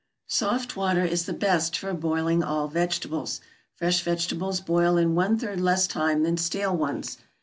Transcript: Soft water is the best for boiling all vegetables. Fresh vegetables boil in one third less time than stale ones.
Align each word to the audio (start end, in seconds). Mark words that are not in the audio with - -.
Soft 0.25 0.75
water 0.75 1.05
is 1.05 1.27
the 1.27 1.31
best 1.33 1.77
for 1.77 1.93
boiling 1.93 2.41
all 2.43 2.67
vegetables. 2.67 3.39
Fresh 3.75 4.01
vegetables 4.01 4.59
boil 4.59 4.97
in 4.97 5.13
one 5.13 5.37
third 5.37 5.59
less 5.61 5.85
time 5.85 6.23
than 6.23 6.37
stale 6.37 6.75
ones. 6.75 7.19